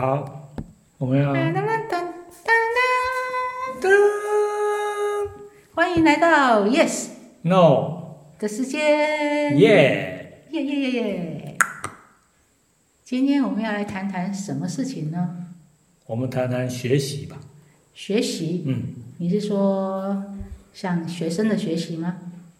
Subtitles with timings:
[0.00, 0.48] 好，
[0.96, 2.48] 我们要噔噔噔噔
[3.82, 3.86] 噔，
[5.74, 7.08] 欢迎来到 Yes
[7.42, 11.58] No 的时间，耶，耶耶耶耶！
[13.04, 15.48] 今天我们要来谈谈什么事情呢？
[16.06, 17.38] 我们谈谈学习吧。
[17.92, 20.24] 学习，嗯，你是说
[20.72, 22.16] 像学生的学习吗？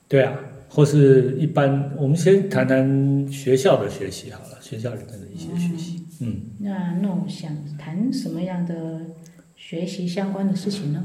[0.08, 0.36] 对啊，
[0.72, 6.04] 或是一般，我们先谈谈学校的学习好了，学校里面的一些学习。
[6.20, 9.00] 嗯，那那我想谈什么样的
[9.56, 11.04] 学习相关的事情呢？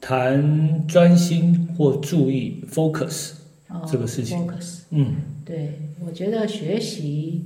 [0.00, 3.32] 谈专心或注意 focus。
[3.68, 7.44] 哦，这个事情 focus，嗯，对我觉得学习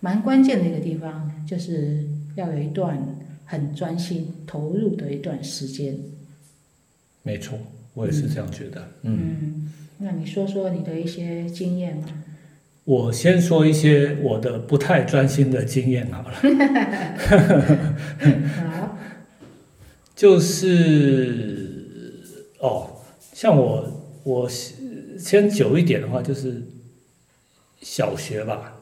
[0.00, 2.98] 蛮关键的一个地方，就是要有一段
[3.44, 5.98] 很专心投入的一段时间。
[7.22, 7.58] 没错，
[7.92, 8.88] 我也是这样觉得。
[9.02, 12.08] 嗯，嗯，那你说说你的一些经验吧？
[12.84, 16.34] 我先说一些我的不太专心的经验好了。
[18.78, 18.96] 好，
[20.14, 21.82] 就是
[22.60, 22.90] 哦，
[23.32, 24.48] 像我我
[25.18, 26.62] 先久一点的话，就是
[27.80, 28.74] 小学吧。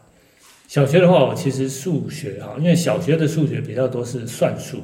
[0.68, 4.82] 小学的话，我其实数学啊，因为小学的数学比较多是算术，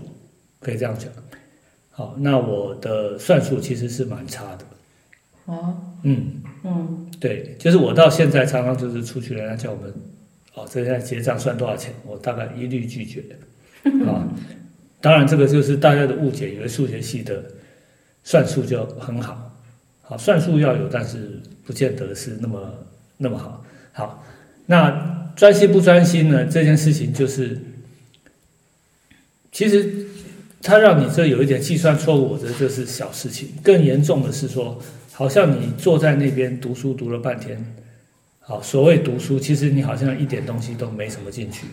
[0.60, 1.10] 可以这样讲。
[1.90, 4.64] 好，那我的算术其实是蛮差的。
[5.50, 9.92] 哦，嗯，嗯，对，就是我到现在常常就是出去，人家叫我们
[10.54, 13.24] 哦，这现在结账算多少钱，我大概一律拒绝。
[14.06, 14.28] 啊，
[15.00, 17.42] 当然这个就是大家的误解，以为数学系的
[18.22, 19.58] 算术就很好，
[20.02, 22.74] 好算术要有，但是不见得是那么
[23.16, 23.64] 那么好。
[23.92, 24.24] 好，
[24.66, 26.44] 那专心不专心呢？
[26.44, 27.58] 这件事情就是，
[29.50, 30.06] 其实
[30.62, 33.48] 它让你这有一点计算错误，我觉得这是小事情。
[33.62, 34.80] 更严重的是说，
[35.20, 37.62] 好像你坐在那边读书读了半天，
[38.38, 41.66] 好，所谓读书，其实你好像一点东西都没什么进去。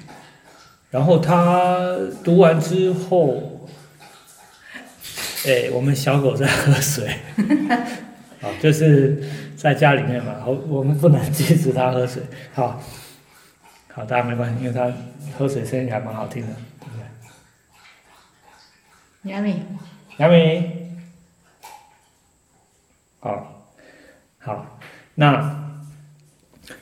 [0.92, 3.66] 然后他读完之后，
[5.46, 7.10] 哎，我们小狗在喝水，
[8.42, 9.24] 好，就是
[9.56, 12.22] 在家里面嘛，好，我们不能禁止它喝水，
[12.54, 12.84] 好，
[13.94, 14.92] 好，大家没关系，因为它
[15.38, 16.50] 喝水声音还蛮好听的，
[16.82, 16.98] 对不
[19.24, 19.32] 对？
[19.32, 19.56] 亚米，
[20.18, 20.87] 杨明，
[23.20, 23.44] 啊，
[24.38, 24.80] 好，
[25.16, 25.82] 那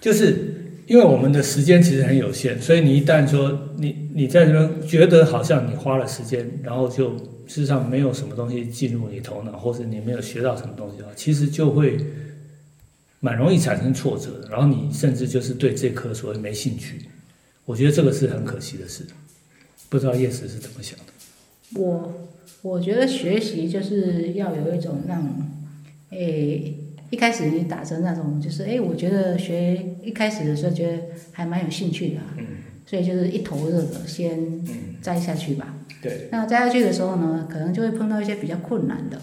[0.02, 7.16] 就是因为我们的时间其实很有限，所以你一旦说你你在这边觉得好像你花了时间，然后就
[7.48, 11.98] 事实上没有什么东西进入你头脑，或者你没有学到什么东西的话，其实就会
[13.20, 17.02] 蛮容易产生挫折，然后你甚至就是对这科所谓没兴趣，
[17.66, 19.06] 我觉得这个是很可惜的事，
[19.90, 21.06] 不知道叶石是怎么想的。
[21.80, 22.30] 我
[22.62, 25.55] 我觉得学习就是要有一种让，
[26.12, 26.74] 诶，
[27.10, 32.46] 一开始你打着那种就是，诶，我觉得学一开始的时候觉得还蛮有兴趣的、啊，嗯
[32.86, 35.76] 所以就是一头热的先嗯，栽下去吧。
[36.02, 39.20] 对，那栽下去的时候呢，可能就会碰到一些比较困难的。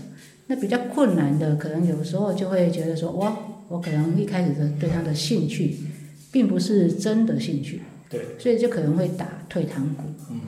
[0.49, 3.37] 那比较困难的，可能有时候就会觉得说，哇，
[3.69, 5.77] 我可能一开始的对他的兴趣，
[6.33, 10.03] 并不是真的兴趣，对，所以就可能会打退堂鼓。
[10.31, 10.41] 嗯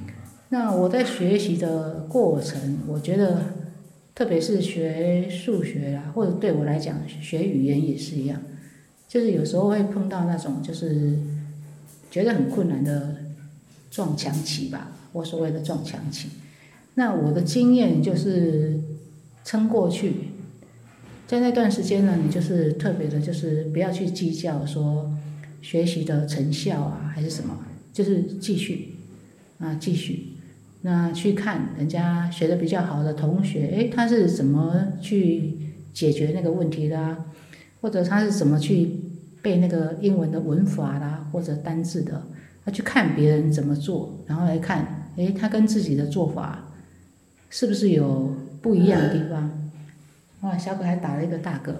[0.50, 3.42] 那我在学习的过程，我觉得，
[4.14, 8.40] 特别是学数学啦，或者对我来讲，学语言也是一样，
[9.08, 11.18] 就是有时候会碰到那种就是
[12.10, 13.16] 觉得很困难的
[13.90, 16.28] 撞墙期吧，我所谓的撞墙期。
[16.94, 18.78] 那我的经验就是
[19.44, 20.12] 撑过去，
[21.26, 25.12] 在那段时间呢，你就是特别的，就是不要去计较说
[25.60, 28.94] 学习的成效啊，还是什么，就是继续
[29.58, 30.33] 啊，继续。
[30.86, 35.56] 那去看人家学的比较好的同学，诶，他是怎么去
[35.94, 37.24] 解决那个问题的啊？
[37.80, 38.90] 或者他是怎么去
[39.40, 42.22] 背那个英文的文法啦，或者单字的？
[42.66, 46.70] 他去看别人怎么做，然后来看，诶，他跟自己的做法
[47.48, 49.70] 是不是有不一样的地方？
[50.42, 51.72] 哇，小狗还打了一个大嗝，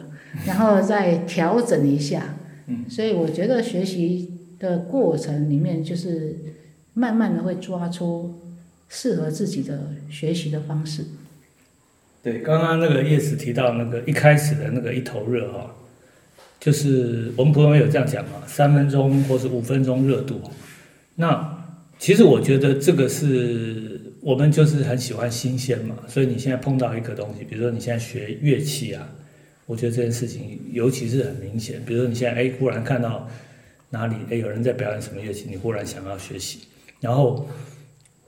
[0.47, 2.37] 然后再调整一下。
[2.69, 6.37] 嗯，所以我觉得学习的过程里面，就是
[6.95, 8.35] 慢慢的会抓出
[8.97, 11.05] 适合自己的学习的方式。
[12.23, 15.75] 对，刚刚那个叶子提到那个一开始的那个一头热哈，
[16.61, 20.41] 就是我们普通有这样讲嘛，三分钟或是五分钟热度。
[21.17, 21.67] 那
[21.99, 29.07] 其实我觉得这个是我们就是很喜欢新鲜嘛，所以你现在碰到一个东西，比如说你现在学乐器啊，
[29.67, 31.83] 我觉得这件事情尤其是很明显。
[31.85, 33.29] 比如说你现在哎忽然看到
[33.91, 36.61] 哪里哎有人在表演什么乐器，你忽然想要学习，
[37.01, 37.47] 然后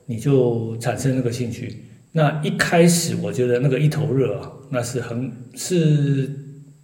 [0.07, 1.85] 你就产生那个兴趣。
[2.13, 6.31] 那一开始我觉得那个一头热啊，那是很是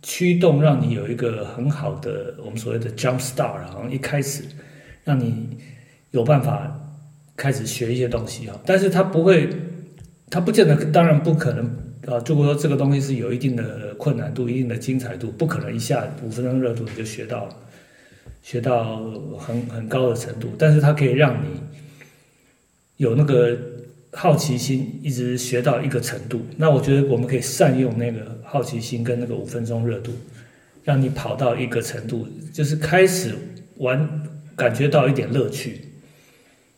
[0.02, 4.42] 驱动让你有一个很好的我们所谓的 jump start，好像一开始
[5.04, 5.48] 让你
[6.10, 6.78] 有办法
[7.34, 9.48] 开始学一些东西哈，但是他不会，
[10.28, 11.64] 他不见得，当然不可能
[12.06, 12.22] 啊。
[12.26, 17.48] 如果说这个东西是有一定的困难度、一定的精彩度，不可能一下五分钟热度你就学到，
[18.42, 19.00] 学到
[19.38, 20.50] 很很高的程度。
[20.58, 21.48] 但是它可以让你
[23.02, 23.58] 有那个
[24.12, 26.40] 好奇心，一直学到一个程度。
[26.56, 30.12] 那我觉得我们可以善用那个好奇心跟那个五分钟热度，
[30.84, 33.34] 让你跑到一个程度，就是开始
[33.78, 34.08] 玩，
[34.54, 35.80] 感觉到一点乐趣。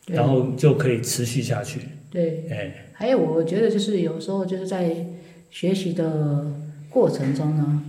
[0.07, 1.79] 然后就可以持续下去。
[2.11, 4.95] 对，哎，还有我觉得就是有时候就是在
[5.49, 6.45] 学习的
[6.91, 7.81] 过程中呢，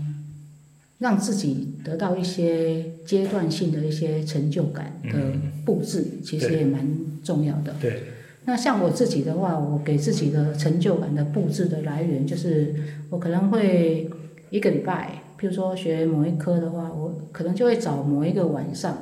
[0.98, 5.18] 让自己得到一些阶段性的一些成就感的
[5.66, 6.88] 布置，其实也蛮
[7.22, 7.76] 重要的。
[7.78, 8.02] 对，
[8.46, 12.74] 那像我自己的话，我给自己的成就感的布置的来源，就是
[13.10, 14.08] 我可能会
[14.50, 18.96] 一个礼拜，譬如说学某一科的话，我可能就会找某一个晚上，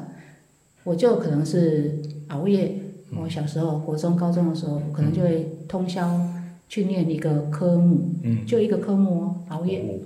[0.82, 2.76] 我就可能是熬夜。
[3.16, 6.20] 我小时候国中、高中的时候，可能就会通宵
[6.68, 10.00] 去念一个科目，嗯，就一个科目哦，熬夜。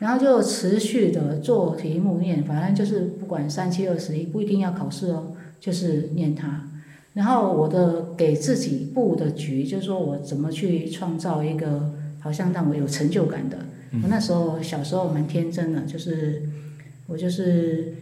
[0.00, 6.70] 然后就持续的做题目念，反正就是不管三七二十一，不一定要考试哦，就是念它。
[7.14, 13.58] 然后我的给自己布的局，就是说我怎么去创造一个好像让我有成就感的。
[14.02, 16.42] 我那时候小时候蛮天真的，就是
[17.06, 17.94] 我就是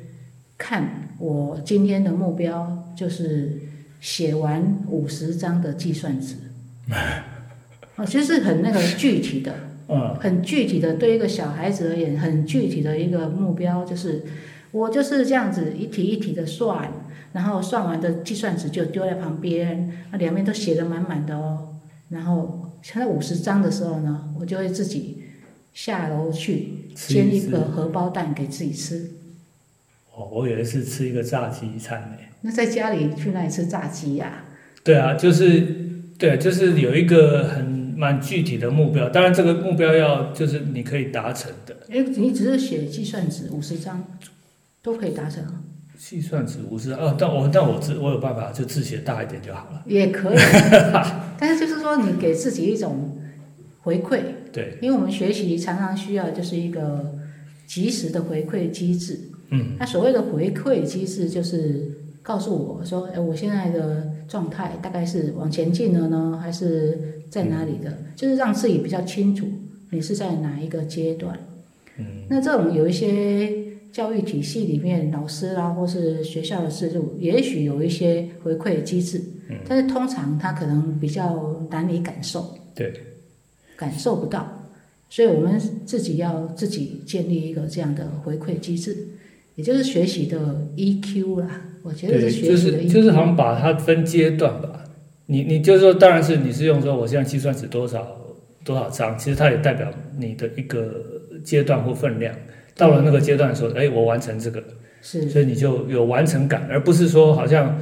[0.58, 3.52] 看我今天的目标就是
[4.00, 6.34] 写完五十张的计算纸，
[7.96, 9.54] 哦，其实是很那个具体的。
[9.88, 14.24] 嗯，很具体的，对一个小孩子而言，很具体的一个目标就是，
[14.72, 16.90] 我就是这样子一题一题的算，
[17.36, 21.76] 然后算完的计算纸就丢在旁边，那两边都写的满满的哦。
[22.08, 25.22] 然后现在五十张的时候呢，我就会自己
[25.74, 29.10] 下楼去煎一吃个荷包蛋给自己吃。
[30.14, 32.16] 哦，我以为是吃一个炸鸡餐呢。
[32.40, 34.46] 那在家里去那里吃炸鸡呀、
[34.82, 35.60] 对啊，就是
[36.16, 41.76] 对，就是有一个很蛮具体的目标，当然这个目标要就是你可以达成的。
[41.90, 44.02] 哎你只是写计算纸五十张，
[44.80, 45.60] 都可以达成啊，
[45.98, 49.82] 计算纸五十哦，但我但我字我有办法，就字写大一点就好了。
[49.86, 50.38] 也可以。
[51.38, 53.18] 但是就是说，你给自己一种
[53.80, 54.20] 回馈，
[54.52, 57.14] 对，因为我们学习常常需要就是一个
[57.66, 59.18] 及时的回馈机制。
[59.50, 61.90] 嗯，那所谓的回馈机制，就是
[62.22, 67.96] 告诉我说，哎，我现在的状态大概是往前进了呢，还是在哪里的？
[68.16, 69.46] 就是让自己比较清楚
[69.90, 71.38] 你是在哪一个阶段。
[71.98, 79.18] 嗯，那这种有一些教育体系里面，老师啦，或是学校的制度，也许有一些回馈机制，
[79.48, 82.54] 嗯但是通常他可能比较难以感受。
[82.74, 82.92] 对，
[83.74, 84.68] 感受不到，
[85.08, 88.94] 所以我们自己要自己建立一个这样的回馈机制，
[89.54, 91.62] 也就是学习的 EQ 啦。
[91.82, 94.84] 我觉得，是学习的 E 是 EQ，就是好像把它分阶段吧。
[95.26, 98.06] 你你就是说，当然是你是用说我现在计算是多少
[98.62, 101.02] 多少张，其实它也代表你的一个
[101.42, 102.34] 阶段或分量。
[102.76, 104.62] 到了那个阶段的时候，哎，我完成这个，
[105.02, 107.80] 是所以你就有完成感，而不是说好像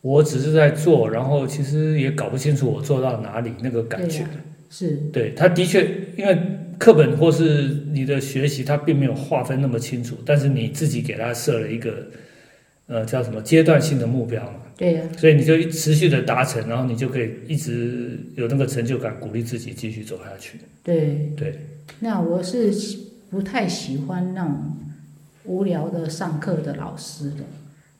[0.00, 4.24] 我只是在做，然后其实也搞不清楚我做到哪里那个感觉。
[4.70, 5.86] 是对，他的确，
[6.16, 6.38] 因为
[6.78, 7.44] 课本或是
[7.92, 12.06] 你的学习，它并没有划分那么清楚，但是你自己给他设了一个，
[12.86, 20.58] 呃，叫什么阶段性的目标嘛，对呀、所以你就持续的达成，然后你就可以一直有那个成就感，鼓励自己继续走下去。
[20.82, 21.30] 对。
[21.36, 21.58] 对，
[22.00, 22.72] 那我是
[23.32, 24.54] 不太喜欢那种
[25.44, 27.38] 无聊的上课的老师的，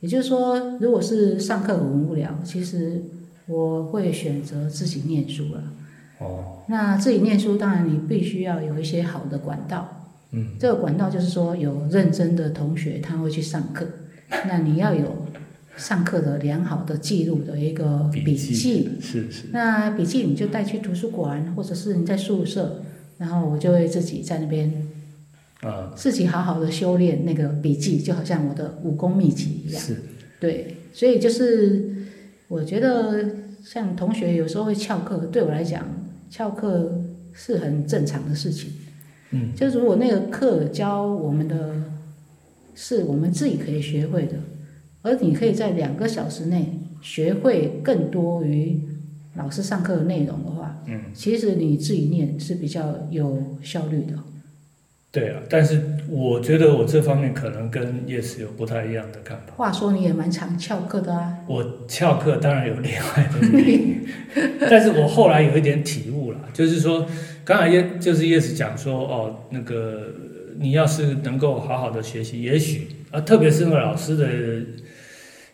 [0.00, 3.02] 也就是说，如果是上课很无聊，其实
[3.46, 5.64] 我会选择自己念书了。
[6.18, 10.10] 哦，那自己念书，当然你必须要有一些好的管道。
[10.32, 13.86] 嗯，这个管道就是说有认真的同学他会去上课，
[14.46, 15.26] 那你要有
[15.78, 18.54] 上课的良好的记录的一个笔记。
[19.00, 22.82] 是是，那笔记你就带去图书馆，或者是你在宿舍，
[23.16, 24.70] 然后我就会自己在那边
[25.62, 29.80] 啊、自己好好的修炼那个笔记，就好像我的武功秘籍一样。
[29.80, 29.96] 是，
[30.40, 31.88] 对，所以就是
[32.48, 33.24] 我觉得
[33.64, 35.86] 像同学有时候会翘课，对我来讲，
[36.28, 37.00] 翘课
[37.32, 38.72] 是很正常的事情。
[39.30, 41.74] 嗯，就如果那个课教我们的
[42.74, 44.34] 是我们自己可以学会的，
[45.02, 48.80] 而你可以在两个小时内学会更多于
[49.36, 54.14] 老师上课的内容的话，嗯，其实你自己念是比较有效率的。
[55.12, 55.78] 对啊，但是
[56.08, 59.52] 我觉得我这方面可能跟 Yes 有不太一样的看法。
[59.54, 64.06] 话说你也蛮常翘课的啊，我翘课当然有另外的原因，
[64.58, 67.06] 但是我后来有一点体悟了，就是说，
[67.44, 70.14] 刚才叶就是 Yes 讲说，哦，那个
[70.58, 74.26] 你要是能够好好的学习，也许啊，特别是那个老师的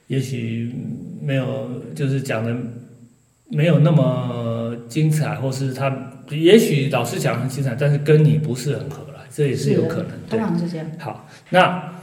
[0.07, 0.73] 也许
[1.21, 2.57] 没有就是讲的
[3.51, 10.11] 没有那么精彩，或是他也许老师讲得很精彩，但是跟你不是很合来，这也是有可能。
[10.29, 10.87] 对通，常是这样。
[10.99, 11.95] 好，那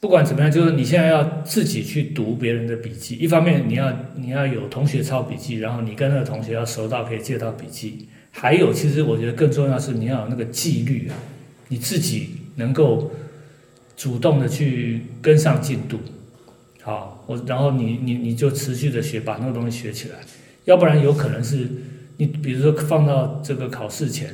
[0.00, 11.16] 不管怎么样，就是你现在要自己去读别人的笔记，一方面你要你要有同学抄笔记，然后你跟那个同学要熟到可以借到笔记，还有其实我觉得更重要是你要有那个纪律啊，
[11.66, 13.10] 你自己能够
[13.96, 15.98] 主动的去跟上进度，
[16.82, 20.16] 好，我然后你你你就持续的学，把那个东西学起来，
[20.64, 21.68] 要不然有可能是
[22.18, 24.32] 你比如说放到这个考试前。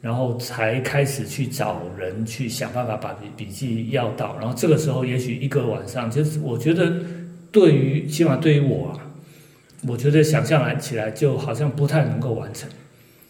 [0.00, 6.92] 然后才开始去找人去想办法把笔笔记要到，然后这个时候也许一个晚上，就是我觉得
[7.52, 9.12] 对于起码对于我啊，
[9.86, 12.68] 我觉得想象来起来就好像不太能够完成。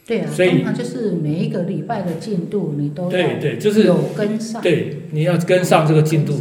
[0.07, 6.41] 对啊，所以就是每一个礼拜的进度你都对对，就是有跟上，对你要跟上这个进度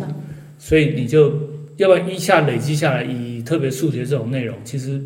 [0.57, 1.33] 所以你就
[1.77, 5.01] 要不然一下累积下来，以特别数学这种内容，其实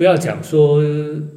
[0.00, 0.82] 不要讲说，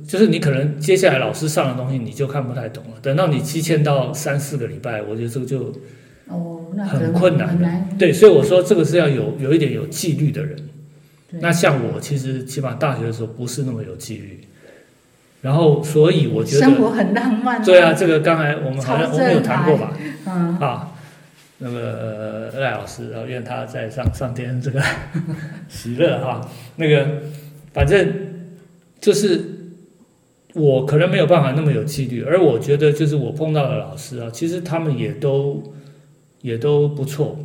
[0.07, 5.73] 就是你可能接下来老师上的东西你就看不太懂了，等到你积欠到三四个礼拜，我觉得这个就
[6.29, 7.69] 哦，那很困难的。
[7.99, 10.57] 对，所以我说这个是要有有一点有纪律的人。
[11.41, 14.39] 那像我，其实起码大学的时候不是那么有纪律，
[15.41, 19.91] 然后所以我觉得，生活很浪漫、对啊，，这个刚才我们好像我们有谈过吧？
[20.25, 20.93] 嗯，啊，
[21.57, 24.81] 那个呃赖老师，然后愿他在上上天这个
[25.67, 27.23] 喜乐哈，那个
[27.73, 28.31] 反正
[29.03, 29.41] 就是
[30.53, 35.61] 我可能没有办法那么有纪律，而我觉得就是我碰到的老师啊，其实他们也都
[36.39, 37.37] 也都不错。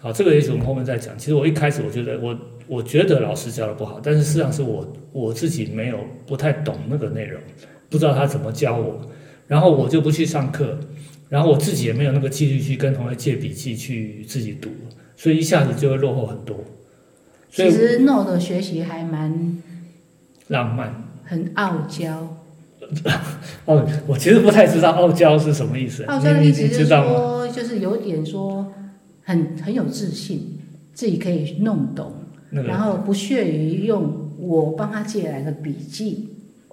[0.00, 1.16] 好，这个也许我们后面再讲。
[1.16, 2.36] 其实我一开始我觉得我
[2.66, 7.40] 我觉得老师教的不好，但是事实上是我我自己没有不太懂那个内容，
[7.88, 9.00] 不知道他怎么教我，
[9.46, 10.76] 然后我就不去上课，
[11.28, 14.70] 然后我自己也没有那个纪律去跟同学借笔记去自己读，
[15.16, 16.56] 所以一下子就会落后很多。
[17.48, 19.62] 其实 No 的学习还蛮
[20.48, 20.94] 浪漫。
[21.24, 22.36] 很傲娇，
[23.66, 26.86] 哦，我其实不太知道傲娇是什么意思，傲娇的意思就是？
[26.86, 28.72] 说，就是有点说
[29.24, 30.58] 很很有自信，
[30.94, 32.12] 自己可以弄懂，
[32.50, 32.68] 那个。
[32.68, 36.28] 然后不屑于用我帮他借来的笔记。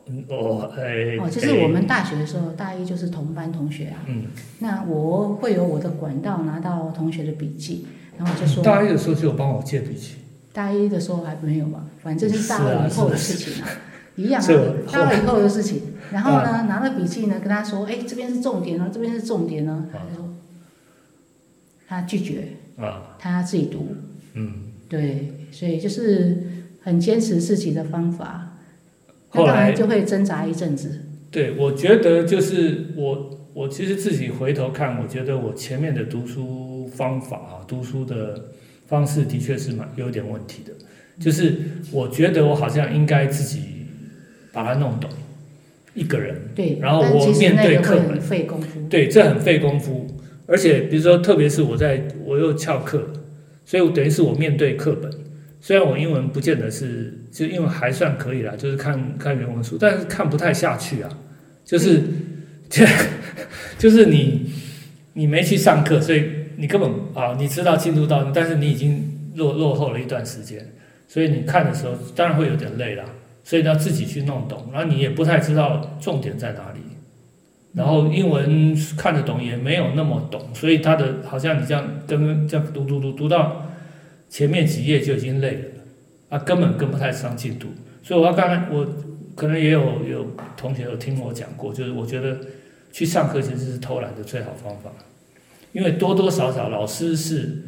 [0.05, 4.25] 嗯哦，哎，哦，就是我们大学的时候，大一就是同班同学啊，嗯，
[4.59, 7.87] 那我会有我的管道拿到同学的笔记，
[8.17, 10.15] 然后就说，大一的时候就有帮我借笔记，
[10.53, 13.69] 大一的时候还没有吧，反正是大是啊二以后的事情啊，
[14.15, 15.81] 一样是啊，大二以后的事情。
[16.11, 20.29] 然后呢，拿了笔记呢，跟他说，哎，这边是重点哦，这边是重点呢，他就说，
[21.87, 23.95] 他拒绝，啊，他自己读，
[24.35, 26.43] 嗯，对，所以就是
[26.83, 28.57] 很坚持自己的方法，
[29.31, 31.01] 那后来当然就会挣扎一阵子。
[31.31, 38.49] 对，我觉得就是我，我其实自己回头看，我觉得我前面的读书方法啊，读书的
[38.87, 40.73] 方式的确是蛮有点问题的。
[41.19, 41.55] 就是
[41.91, 43.61] 我觉得我好像应该自己
[44.51, 45.09] 把它弄懂，
[45.93, 46.35] 一个人。
[46.55, 48.87] 对，然后我面对课本费功夫。
[48.89, 50.07] 对，这很费功夫，
[50.47, 53.13] 而且比如说，特别是我在我又翘课，
[53.63, 55.11] 所以我等于是我面对课本。
[55.61, 61.09] 虽然我英文不见得是，就英文还算可以啦，就是看看原文书，但是看不太下去啊。
[61.63, 62.01] 就是，
[62.69, 62.85] 就
[63.77, 64.51] 就是你
[65.13, 66.25] 你没去上课，所以
[66.57, 70.65] 你根本啊，你知道进度到，但是你已经落落后了一段时间，
[71.07, 73.05] 所以你看的时候当然会有点累啦。
[73.45, 76.79] 所以要自己去弄懂，然后你也不太知道重点在哪里。
[77.73, 83.69] 然后英文看得懂也没有那么懂，所以他的好像你这样跟这样读读读读到
[84.29, 85.65] 前面几页就已经累了，
[86.29, 87.67] 啊，根本跟不太上进度。
[88.01, 88.87] 所以我要刚才我
[89.35, 92.37] 可能也有有同学有听我讲过，就是我觉得
[92.93, 94.89] 去上课其实是偷懒的最好方法，
[95.73, 97.63] 因为多多少少老师是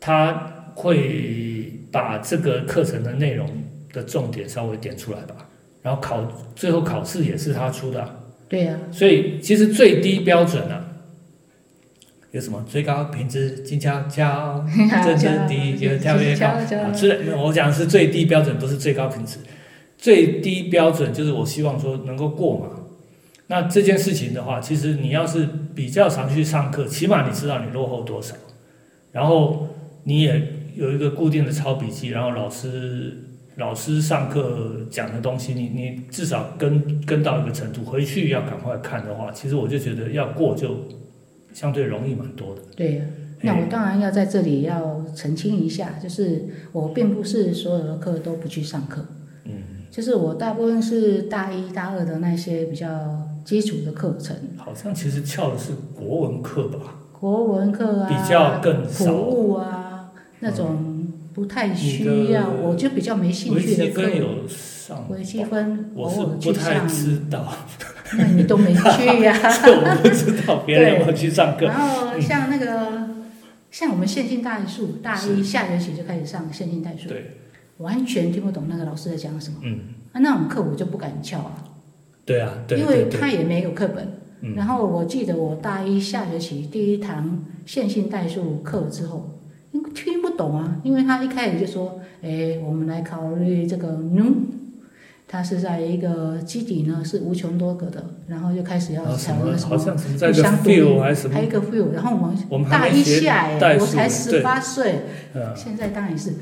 [0.00, 3.48] 他会把这个课程的内容
[3.92, 5.36] 的重点稍微点出来吧，
[5.82, 8.16] 然后考最后考试也是他出的啊、
[8.48, 10.84] 对呀、所以其实最低标准啊，
[12.32, 14.64] 有什么最高品质静悄悄，
[15.04, 17.34] 真真低就跳跃高啊 之类。
[17.34, 19.38] 我讲的是最低标准，不是最高品质。
[19.96, 22.66] 最低标准就是我希望说能够过嘛。
[23.48, 28.34] 那这件事情的话，其实你要是比较常去上课，起码你知道你落后多少，
[29.12, 29.68] 然后
[30.04, 30.42] 你也
[30.74, 33.22] 有一个固定的抄笔记，然后老师
[33.56, 40.76] 老师上课讲的东西，你你至少跟跟到一个程度，回去要赶快看的话，其实我就觉得要过就
[41.52, 42.62] 相对容易蛮多的。
[42.76, 43.04] 对呀、
[43.42, 49.06] 那我当然要在这里要澄清一下，就是我并不是所有的课都不去上课，
[49.44, 49.52] 嗯，
[49.90, 59.04] 就是我大部分是大一大二的那些比较基础的课程，好像其实翘的是国文课吧，国文课啊，比较更少。
[59.04, 60.10] 服务啊
[60.40, 64.02] 那种不太需要，我就比较没兴趣的课。
[64.02, 67.52] 分有上，微积分我是偶尔不太去上，知道，
[68.18, 69.32] 那你都没去呀、
[69.64, 71.66] 这 我不知道别人有没有去上课。
[71.66, 73.08] 然后像那个，
[73.70, 77.36] 像我们线性代数，大一下学期就开始上线性代数，对，
[77.78, 79.58] 完全听不懂那个老师在讲什么。
[79.62, 79.78] 嗯，
[80.12, 81.64] 啊，那种课我就不敢翘啊，
[82.26, 84.06] 对啊，对因对对，为他也没有课本。
[84.42, 84.54] 嗯。
[84.54, 89.30] 然后我记得我大一下学期第一堂线性代数课之后，
[89.94, 94.34] 听不懂啊，因为他一开始就说，哎，我们来考虑这个 nu，
[95.28, 99.96] 它是在一个基底呢是无穷多个的，然后就开始要什么好讨论什么互相
[100.62, 100.98] 独立
[101.30, 102.16] 还一个 feel，然后
[102.48, 105.00] 我们大一下哎，我才十八岁，
[105.34, 105.52] 嗯。
[105.56, 106.32] 现在当然是，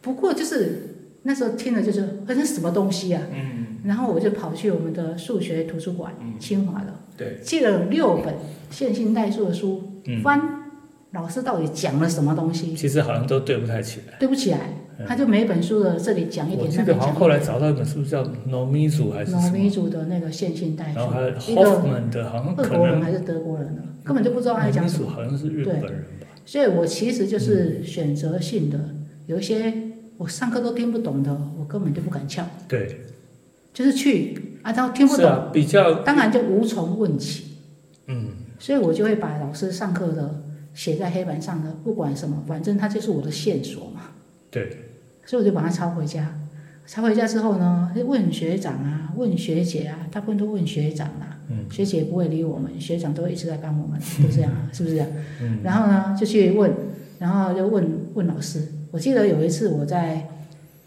[0.00, 3.22] 不过就是那时候听了就是这是什么东西啊？
[3.32, 6.34] 嗯，然后我就跑去我们的数学图书馆，嗯。
[6.38, 8.34] 清华的，对，借了六本
[8.70, 10.40] 线性代数的书，嗯，翻
[11.12, 14.18] 老师到底讲了什么东西，其实好像都对不太起来。
[14.18, 14.58] 对不起来，
[14.98, 15.06] 嗯。
[15.06, 25.10] 他就每本书的这里讲一点，我记那边讲得好像后来找到一本书叫 Nomizu 还是什么，脑米组的那个线性代然后还 Hoffman 的，好像俄可能国人还是德国人的，根本就不知道他在讲什么。
[25.10, 26.26] 好像是日本人吧。
[26.44, 28.78] 所以我其实就是选择性的，
[29.26, 29.72] 有一些
[30.16, 33.00] 我上课都听不懂的，我根本就不敢翘，对，
[33.72, 37.56] 就是去啊，然后听不懂，啊，比较当然就无从问起，
[38.06, 40.42] 嗯，所以我就会把老师上课的
[40.74, 44.02] 写在黑板上的，不管什么，反正它就是我的线索嘛，
[44.50, 44.76] 对，
[45.24, 46.38] 所以我就把它抄回家。
[46.84, 51.64] 抄回家之后呢，就问学长啊，问学姐啊，大部分都问学长啊，嗯。
[51.70, 55.08] 学姐不会理我们，学长都一直在帮我们， 都这样啊，是不是这样？
[55.40, 55.60] 嗯。
[55.62, 56.72] 然后呢，就去问，
[57.20, 58.66] 然后就问问老师。
[58.90, 60.28] 我记得有一次我在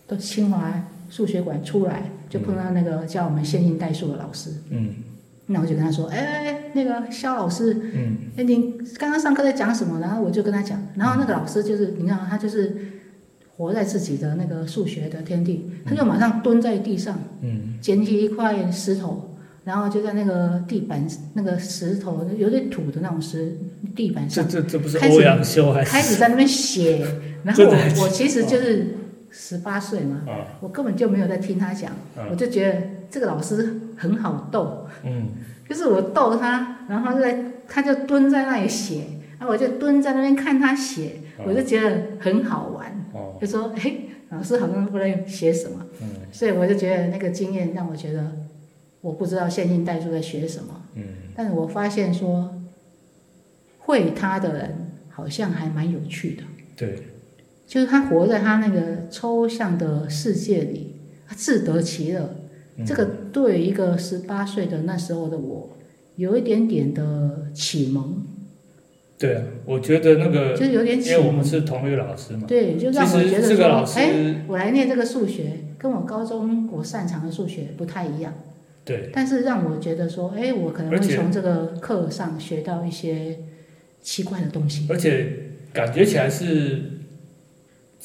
[0.06, 0.70] 都清华
[1.10, 4.90] 数学馆出来，就碰到那个教我们线性代数的老师，嗯
[5.48, 12.76] 那我就跟他说：“哎，那个肖老师，嗯哎，你刚刚上课在讲什么？”然后我就跟他讲，然后那个老师就是，你看他就是
[13.56, 23.56] 活在自己的那个数学的天地，他就马上蹲在地上，嗯捡起一块石头，然后就在那个地板那个石头有点土的那种石
[23.96, 24.48] 地板上。
[24.48, 27.06] 这这这不是开始欧阳修还开始在那边写，
[27.44, 28.95] 然后我我其实就是
[29.38, 30.48] 十八岁嘛，啊？
[30.62, 35.28] 我根本就没有在听他讲，嗯我就觉得这个老师很好逗，嗯。
[35.68, 39.08] 就是我逗他，然后他就在他就蹲在那里写，
[39.40, 43.96] 然后我就蹲在那边看他写，嗯我就觉得很好玩，哦就说哎，
[44.30, 46.08] 老师好像不知道写什么，嗯。
[46.32, 48.32] 所以我就觉得那个经验让我觉得
[49.02, 51.04] 我不知道线性代数在学什么，嗯。
[51.36, 52.54] 但是我发现说
[53.80, 56.44] 会他的人好像还蛮有趣的。
[56.76, 57.00] 对，
[57.68, 60.96] 就是他活在他那个抽象的世界里，
[61.28, 62.22] 他自得其乐。
[62.78, 65.78] 嗯这个对一个十八岁的那时候的我，
[66.18, 68.22] 有一点点的启蒙，
[69.18, 71.46] 对啊，我觉得那个就是有点启因为我们蒙。
[71.46, 78.34] 是同一个老师嘛，对，就让我觉得这个老说，哎，师我来念这个数学，跟我高中我擅长的数学不太一样，
[78.84, 83.38] 对但是让我觉得说，哎，我可能会从这个课上学到一些
[84.02, 84.86] 奇怪的东西。
[84.90, 85.30] 而且
[85.72, 86.95] 感觉起来是，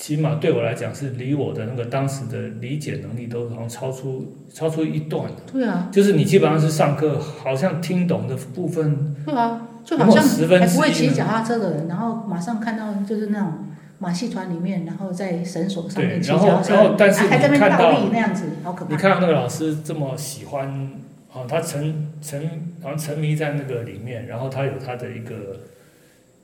[0.01, 13.53] 起码对我来讲是离我的那个当时的理解能力都好像超出超出一段，对啊，就是你基本上是上课好像听懂的部分，对啊，就好像十分之还不会骑脚踏车的人，然后马上看到就是那种
[13.99, 18.91] 马戏团里面，然后在绳索上面对然后骑脚踏车，然后但是还还在那你看到边倒立那样子，好可怕。
[18.91, 20.91] 你看到那个老师这么喜欢，
[21.31, 22.43] 哦，他沉沉
[22.83, 25.61] 好像沉迷在那个里面，然后他有他的一个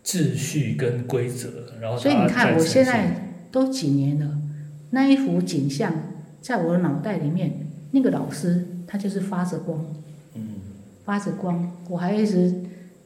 [0.04, 1.48] 秩序跟规则，
[1.80, 3.22] 然后所以你看，我现在
[3.56, 4.38] 都几年了，
[4.90, 5.90] 那一幅景象
[6.42, 9.82] 在我的脑袋里面，那个老师他就是发着光，
[10.34, 10.42] 嗯
[11.06, 12.54] 发着光，我还一直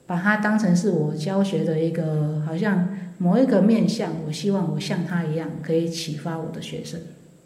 [0.08, 7.00] 把他当成是我教学的一个，好像某一个面向，我希望我像他一样，可以启发我的学生。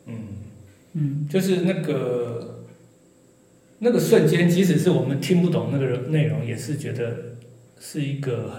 [0.07, 0.15] 嗯。
[0.95, 2.65] 嗯，就是那个
[3.81, 7.35] 那个瞬间，即使是我们听不懂那个内容，也是觉得
[7.79, 8.51] 是一个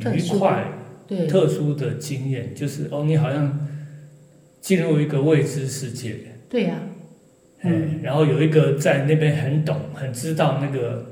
[0.00, 0.83] 很愉快、对，
[1.28, 2.54] 特殊的经验。
[2.54, 3.66] 就是哦，你好像
[4.60, 6.16] 进入一个未知世界，
[6.48, 6.80] 对呀、
[7.60, 7.70] 哎，
[8.02, 11.06] 然后有一个在那边很懂、很知道那个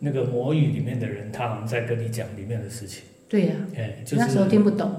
[0.00, 4.90] 那个魔语里面的人，他好像在跟你讲里面的事情，对呀、哎，就那时候听不懂，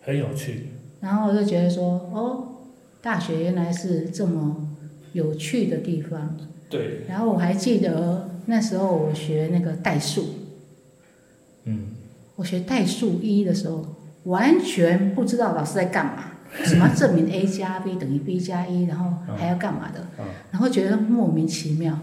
[0.00, 0.66] 很有趣。
[1.00, 2.56] 然后我就觉得说，哦，
[3.00, 4.76] 大学原来是这么
[5.12, 6.36] 有趣的地方。
[6.68, 10.34] 对，然后我还记得那时候我学那个代数，
[11.64, 11.86] 嗯，
[12.40, 13.84] 我学代数一的时候，
[14.24, 16.24] 完全不知道老师在干嘛，
[16.64, 21.98] 什么 证明 a 加 b 等于 b 加一，然后还要干嘛的，嗯然后觉得莫名其妙。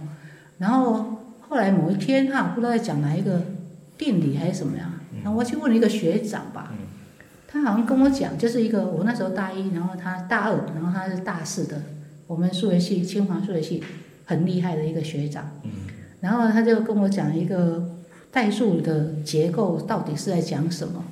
[0.60, 1.18] 然后
[1.50, 3.42] 后来某一天哈，不知道在讲哪一个
[3.98, 4.92] 定理还是什么呀，
[5.24, 6.72] 然后我去问了一个学长吧，
[7.48, 11.82] 他好像跟我讲，就是一个我那时候大一，然后他大二，然后他是大四的，
[12.28, 13.84] 我们数学系清华数学系
[14.26, 15.50] 很厉害的一个学长。
[15.64, 15.72] 嗯
[16.20, 17.97] 然后他就跟我讲一个
[18.32, 21.04] 代数的结构到底是在讲什么。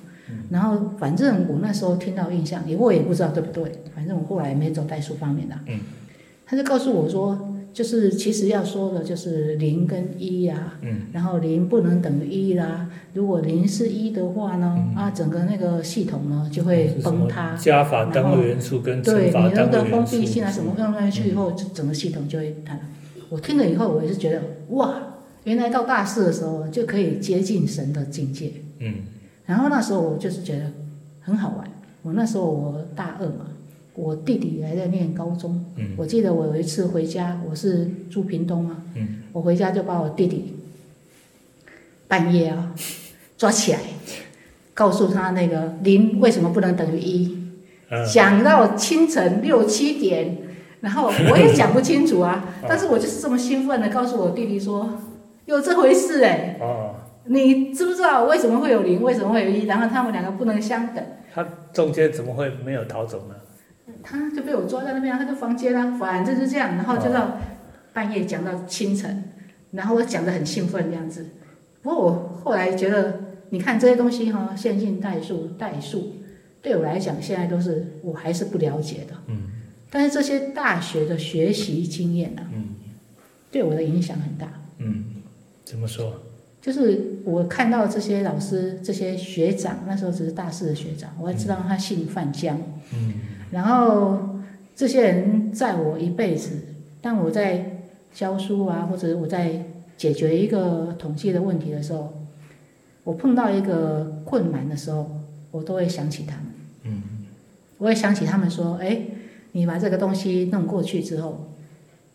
[0.49, 5.56] 然后反正我那时候听到印象，也我也不知道对不对，反正我后来没走代数方面的。
[5.67, 5.80] 嗯。
[6.47, 12.88] 他就告诉我说，就是其实要说的就是零跟一呀、嗯然后零不能等于一啦。
[13.13, 17.56] 如果零是一的话呢，嗯啊，整个那个系统呢就会崩塌。
[17.56, 22.78] 加法单位元素跟对乘法你那个封闭性啊什么用上去以后，就整个系统就会塌。
[23.30, 25.04] 我听了以后，我也是觉得哇，
[25.45, 28.51] 原来到大四的时候就可以接近神的境界。
[28.79, 28.95] 嗯
[29.45, 30.71] 然后那时候我就是觉得
[31.21, 31.67] 很好玩。
[32.01, 33.47] 我那时候我大二嘛，
[33.95, 35.63] 我弟弟还在念高中。
[35.77, 40.53] 嗯我记得我有一次回家，我是住屏东啊，嗯我回家就把我弟弟
[42.08, 42.73] 半夜啊
[43.38, 43.79] 抓起来，
[44.73, 47.38] 告诉他那个零为什么不能等于一，
[47.91, 50.38] 嗯讲到清晨六七点，
[50.81, 54.89] 然后我也讲不清楚啊， 但是我就是这么兴奋的告诉我弟弟说，
[55.45, 59.65] 有这回事哎、哦，你知不知道为什么会有零，为什么会有一？
[59.65, 61.03] 然后他们两个不能相等，
[61.34, 63.36] 他中间怎么会没有逃走呢？
[64.03, 67.38] 他就被我抓在那边，他就房间啊，反正是这样，然后就到
[67.93, 69.31] 半夜讲到清晨，
[69.71, 71.27] 然后我讲的很兴奋这样子。
[71.81, 76.13] 不过我后来觉得，你看这些东西哈，线性代数、代数，
[76.62, 79.13] 对我来讲现在都是我还是不了解的。
[79.27, 79.51] 嗯
[79.91, 82.75] 但是这些大学的学习经验啊，嗯
[83.49, 84.47] 对我的影响很大。
[84.79, 85.05] 嗯，
[85.65, 86.21] 怎么说？
[86.62, 92.58] 就是我看到这些老师、这些学长，那时候只是大四的学长，我还知道他姓范江。
[92.93, 93.13] 嗯
[93.51, 94.39] 然后
[94.75, 96.51] 这些人在我一辈子，
[97.01, 97.80] 当我在
[98.13, 99.65] 教书啊，或者我在
[99.97, 102.13] 解决一个统计的问题的时候，
[103.04, 105.10] 我碰到一个困难的时候，
[105.51, 106.45] 我都会想起他们。
[106.84, 107.04] 嗯
[107.78, 109.01] 我会想起他们说：“哎，
[109.51, 111.51] 你把这个东西弄过去之后，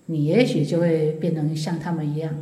[0.06, 2.34] 你也许就会变成像他们一样，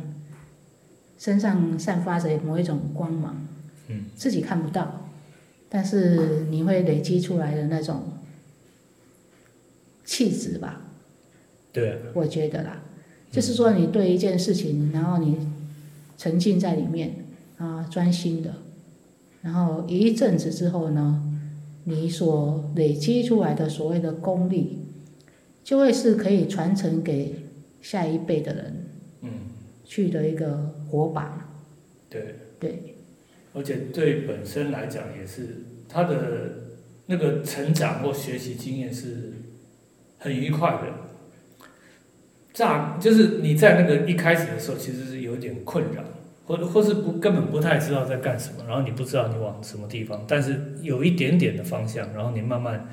[1.19, 3.45] 身上散发着某一种光芒，
[3.89, 5.09] 嗯，自己看不到，
[5.67, 8.03] 但是你会累积出来的那种
[10.05, 10.81] 气质吧，
[11.73, 12.81] 对啊，我觉得啦，
[13.29, 15.37] 就是说你对一件事情，然后你
[16.17, 17.25] 沉浸在里面
[17.57, 18.53] 啊，专心的，
[19.41, 21.21] 然后一阵子之后呢，
[21.83, 24.79] 你所累积出来的所谓的功力，
[25.65, 27.35] 就会是可以传承给
[27.81, 28.85] 下一辈的人
[29.23, 29.29] 嗯。
[29.85, 31.47] 去的一个火把。
[32.09, 32.95] 对，对，
[33.53, 36.15] 而且对本身来讲也是他的
[37.05, 39.33] 那个成长或学习经验是
[40.17, 41.09] 很愉快的。
[42.51, 46.03] 乍就是你在那个一开始的时候，其实是有一点困扰，
[46.45, 52.87] 或或是不根本不太知道在干什么，然后你不知道你往什么地方，但是有一点点的方向，然后你慢慢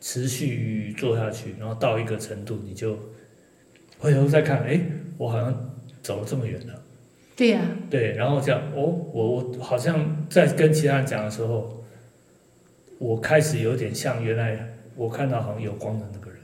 [0.00, 2.96] 持续做下去，然后到一个程度，你就
[3.98, 4.80] 回头再看，哎，
[5.16, 6.77] 我好像走了这么远了。
[7.38, 11.84] 对呀、对，然后这样，哦，我我好像在跟其他人讲的时候，
[12.98, 14.58] 我开始有点像原来
[14.96, 16.40] 我看到好像有光的那个人，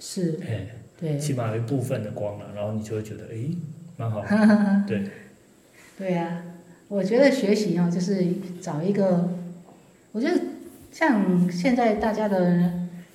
[0.00, 0.66] 是，哎，
[0.98, 3.36] 对，起码有一部分的光了，然后你就会觉得，哎，
[3.96, 4.20] 蛮好，
[4.84, 5.04] 对，
[5.96, 6.42] 对呀、
[6.88, 8.26] 我觉得学习哦，就是
[8.60, 9.30] 找一个，
[10.10, 10.36] 我觉得
[10.90, 12.72] 像现在大家的，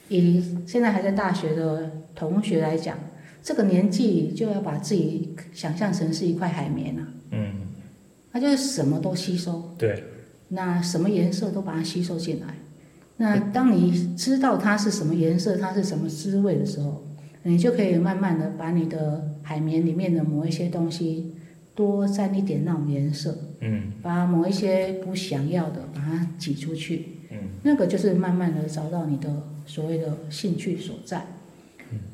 [0.08, 2.98] 以现在还在大学的同学来讲，
[3.47, 7.53] 这个年纪就要把自己想象成是一块海绵啊，嗯，
[8.29, 10.03] 它就是什么都吸收，对，
[10.49, 12.55] 那什么颜色都把它吸收进来。
[13.15, 17.07] 那当你知道它是什么颜色，它是什么滋味的时候，
[17.43, 21.33] 你就可以慢慢的把你的海绵里面的某一些东西
[21.73, 23.33] 多沾一点那种颜色。
[23.62, 31.25] 嗯把某一些不想要的把它挤出去，嗯那个就是慢慢的找到你的所谓的兴趣所在。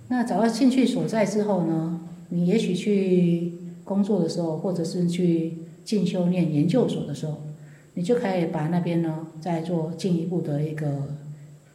[0.09, 7.41] 那找到兴趣所在之后呢，你也许去工作的时候，或者是去进修念研究所的时候，
[7.95, 11.15] 你就可以把那边呢再做进一步的一个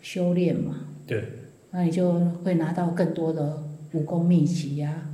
[0.01, 0.87] 修炼嘛。
[1.07, 1.25] 对，
[1.71, 5.09] 那你就会拿到更多的武功秘籍呀、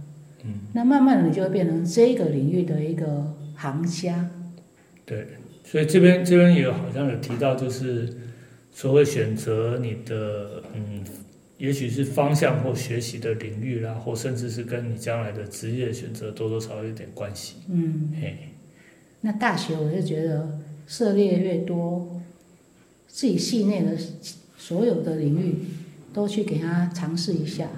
[0.45, 4.29] 嗯，那慢慢的你就会变成这个领域的一个行家。
[5.07, 5.27] 对，
[5.65, 8.13] 所以这边这边也有好像有提到，就是
[8.73, 11.05] 所谓选择你的，嗯，
[11.59, 18.13] 也许是方向或学习的领域啦，或甚至是跟你将来的职业选择多多少少有点关系，嗯。
[18.21, 18.51] 嘿，
[19.21, 22.21] 那大学我就觉得涉猎越多，
[23.09, 23.97] 自己系内的
[24.59, 25.55] 所有的领域
[26.13, 27.69] 都去给他尝试一下，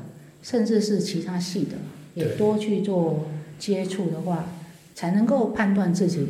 [0.42, 1.76] 甚至是其他系的
[2.14, 4.52] 也多去做接触的话，
[4.94, 6.26] 才能够判断自己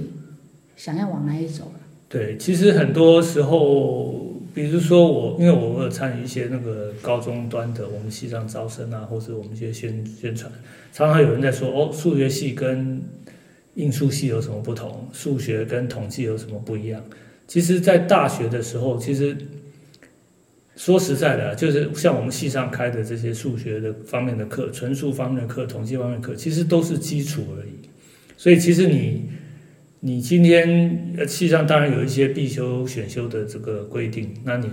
[0.77, 1.73] 想要往哪里走。
[2.09, 4.16] 对，其实很多时候
[4.57, 10.51] 比如说我，因为我有参与一些那个高中端的我们系上招生啊，或者我们一些宣宣传，
[10.95, 13.03] 常常有人在说哦，数学系跟
[13.75, 15.11] 应数系有什么不同？
[15.13, 17.05] 数学跟统计有什么不一样？
[17.47, 19.37] 其实，在大学的时候，其实
[20.75, 27.73] 说实在的，就是像我们系上开的这些数学的方面的课、纯数方面的课、统计方面的课，其实都是基础而已。
[28.39, 29.29] 所以，其实你
[30.07, 34.71] 你今天呃系上当然有一些必修、选修的这个规定，那你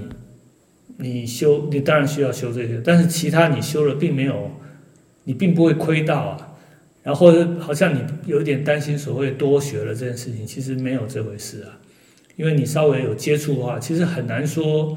[0.97, 4.51] 你修，你当然需要修这些，但是其他你修了，并没有，
[5.23, 6.53] 你并不会亏到啊。
[7.01, 11.81] 然后好像你有点担心所谓多学了这件事情，其实没有这回事啊。
[12.35, 14.95] 因为你稍微有接触的话，其实很难说。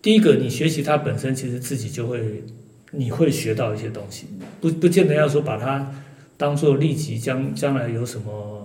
[0.00, 2.44] 第一个，你学习它本身，其实自己就会，
[2.92, 4.26] 你会学到一些东西，
[4.60, 5.92] 不不见得要说把它
[6.36, 8.57] 当做立即将将来有什么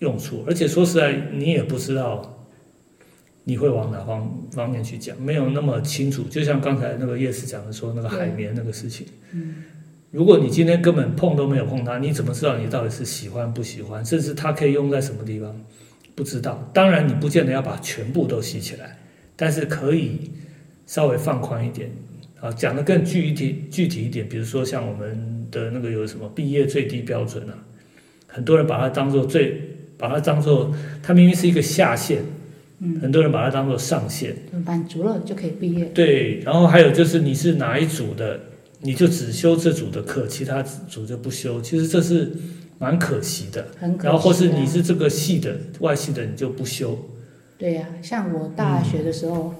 [0.00, 0.44] 用处。
[0.46, 2.46] 而且说实在，你也不知道
[3.44, 6.24] 你会往哪方方面去讲，没有那么清楚。
[6.24, 9.56] 就像刚才那个叶师讲的说，那个海绵那个事情，嗯，
[10.10, 14.04] 如果你今天根本碰都没有碰它，你怎么知道你到底是喜欢不喜欢？
[14.04, 15.54] 甚至它可以用在什么地方？
[16.14, 18.98] 不知道，当然你不见得要把全部都吸起来，
[19.36, 20.30] 但是可以
[20.84, 21.90] 稍微放宽一点
[22.40, 27.54] 啊，讲的更具体具体一点，比如说像我们的那个有什么毕业最低标准啊，
[28.26, 29.62] 很多人把它当做最，
[29.98, 32.22] 把它当做它明明是一个下限，
[32.78, 34.34] 嗯，很多人把它当做上限，
[34.64, 35.84] 满足了就可以毕业。
[35.86, 38.40] 对，然后还有就是你是哪一组的，
[38.80, 42.32] 你就只修这组的课，其他组就不修，其实这是。
[42.80, 44.06] 蛮可惜的，很可惜。
[44.06, 46.96] 然后或是你是这个系的外系的，你就不修。
[47.58, 49.52] 对呀，像我大学的时候，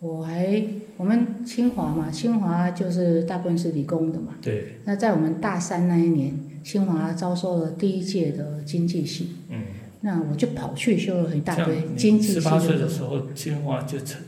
[0.00, 0.64] 我还
[0.96, 4.36] 我们清华嘛，清华就是大部分是理工的嘛。
[4.40, 4.78] 对。
[4.86, 6.34] 那在我们大三那一年，
[6.66, 9.36] 清华招收了第一届的经济系。
[9.50, 9.62] 嗯。
[10.00, 12.32] 那我就跑去修了一大堆经济系。
[12.34, 14.20] 十八岁的时候，清华就成。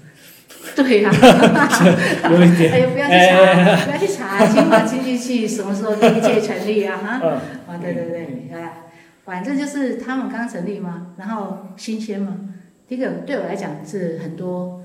[0.76, 1.10] 对呀。
[2.30, 2.72] 有一点。
[2.72, 6.96] 哎呀，不要去查，不要去查清华经济系什么时候第一届成立啊？
[6.98, 7.20] 哈。
[7.20, 7.30] 嗯。
[7.66, 8.84] 啊，对对对，啊，
[9.24, 12.38] 反正就是他们刚成立嘛，然后新鲜嘛。
[12.86, 14.80] 第一个对我来讲是很多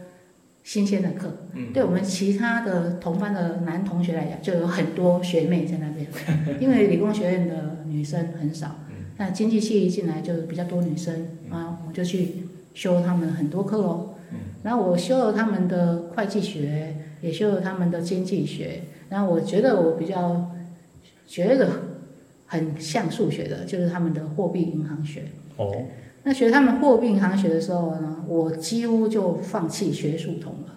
[0.64, 1.32] 新鲜的课，
[1.74, 6.08] 对我们其他的同班的男同学来讲，就有很多学妹在那边，
[6.60, 8.80] 因为理工学院的女生很少，
[9.18, 14.16] 那经济系一进来就比较多女生，啊，我就去修他们很多课哦。
[14.64, 20.52] 然后我修了他们的会计学，也修了他们的经济学，然后我觉得我比较
[21.28, 21.70] 觉得。
[22.46, 25.24] 很像数学的，就是他们的货币银行学。
[25.58, 25.74] 哦。
[26.26, 30.76] 那学他们货币银行学的时候呢，我几乎就放弃学数统了。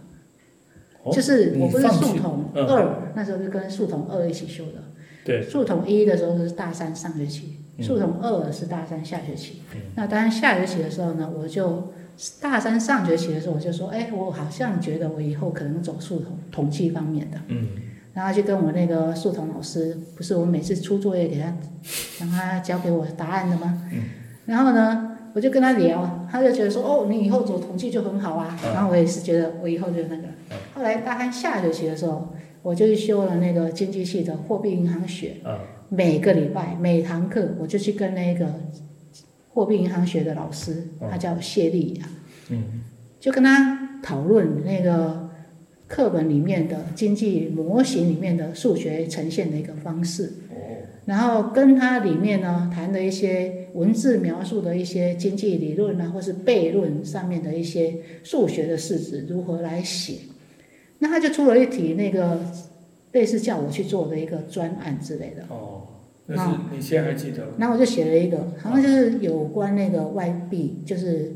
[1.05, 1.13] 哦。
[1.13, 4.83] 就是我不是数统二，那时候就跟数统二一起修的。
[5.25, 5.43] 对。
[5.43, 9.63] 数统一的时候是大三上学期，数统二是大三下学期。
[9.75, 9.81] 嗯。
[9.95, 11.93] 那当然下学期的时候呢，我就
[12.41, 17.39] 大三上学期的时候我就说，哎，我好像觉得我以后可能走数统统计方面的。
[17.49, 17.69] 嗯。
[18.15, 21.55] 然后就跟我那个数统老师，不是我每次出作业给他，
[22.19, 23.81] 让他交给我答案的吗？
[23.93, 24.03] 嗯
[24.47, 28.59] 然后呢，我就跟他聊，他就觉得说，哦，你以后走统计就很好啊。
[28.73, 30.23] 然后我也是觉得，我以后就那个。
[30.73, 35.35] 后来大概下学期的时候，我就去修了那个经济系的货币银行学。
[35.91, 38.47] 每个礼拜每堂课，我就去跟那个
[39.51, 42.57] 货币银行学的老师，他叫谢丽雅，
[43.21, 45.27] 就跟他讨论那个。
[45.89, 50.33] 课本里面的经济模型里面的数学呈现的一个方式，
[51.07, 60.19] 然后跟它里面呢谈的一些文字描述的一些经济理论啊，或是悖论上面的一些数学的式子如何来写，
[60.99, 62.41] 那他就出了一题那个
[63.13, 65.45] 类似叫我去做的一个专案之类的。
[65.49, 65.87] 哦，
[66.27, 67.47] 那是你现在还记得？
[67.57, 71.33] 那我就写了一个，好像就是有关那个外币，就是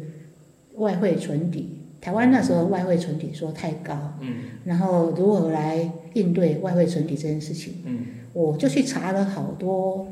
[0.74, 1.76] 外汇存底。
[2.00, 10.08] 台湾那时候外汇存底说太高，嗯，然后如何来应对外汇存底这件事情，嗯，我就去查了好多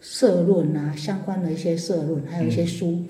[0.00, 3.02] 社论啊，相关的一些社论，还有一些书，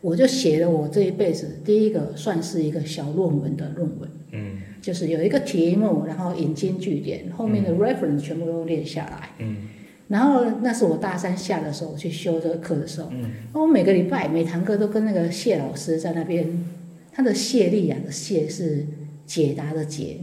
[0.00, 9.68] 我就写了我这一辈子第一个算是一个小论文的论文，嗯，就是有一个题目，然后引经据典，后面的 reference 全部都列下来，嗯。
[10.08, 13.30] 然后那是我大三下的时候去修这个课的时候，嗯。
[13.54, 16.64] 我每个礼拜每堂课都跟那个谢老师在那边，
[17.10, 18.86] 他的谢丽啊的谢是
[19.32, 20.18] 解答的解，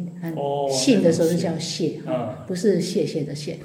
[0.70, 2.00] 信的时候是叫谢，
[2.46, 3.58] 不是谢谢的谢。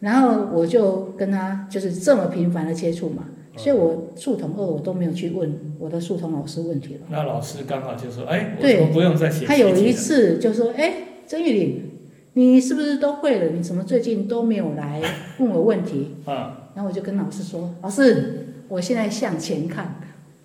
[0.00, 7.00] 然后我就跟他就是这么频繁的接触嘛，所以我数统二我都没有去问我的数统老师问题了。
[7.10, 10.94] 那老师刚好就说：“哎，我不用再写。”他有一次就说：“哎，
[11.26, 11.88] 曾玉玲。”
[12.34, 13.50] 你是不是都会了？
[13.50, 15.02] 你怎么最近都没有来
[15.36, 16.16] 问我问题？
[16.24, 19.96] 啊， 然后我就跟老师说：“老师，我现在向前看。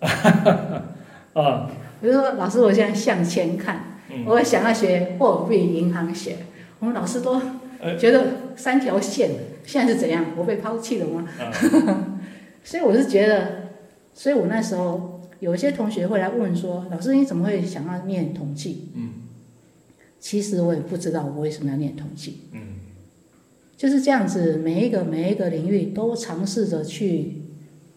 [1.32, 1.70] 啊，
[2.02, 6.36] 比如说老师，我现在向前看，嗯，我想要学货币银行学，
[6.78, 7.40] 我们老师都
[7.80, 7.96] 呃。
[7.96, 9.30] 觉得三条线，
[9.64, 10.24] 现在是怎样？
[10.36, 11.28] 我被抛弃了吗？
[11.38, 12.18] 啊。
[12.64, 13.70] 所以我是觉得，
[14.12, 18.90] 所以我那时候有一些同学会来问说，老师你怎么会想要念统计？
[18.94, 19.10] 嗯。
[20.18, 22.60] 其实我也不知道我为什么要念统计，嗯。
[23.76, 27.42] 就是这样子，每一个每一个领域都尝试着去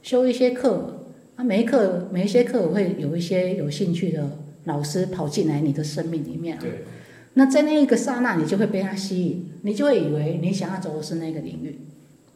[0.04, 6.86] 修一些课，啊，每一课每一些课我会有一些有兴趣的老师跑进来你的生命里面啊，对，
[7.34, 11.80] 那在那一个刹那，你就会被他吸引，你就会以为你想要走的是那个领域，